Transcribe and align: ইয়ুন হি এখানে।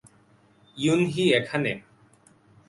ইয়ুন 0.77 1.01
হি 1.13 1.23
এখানে। 1.39 1.71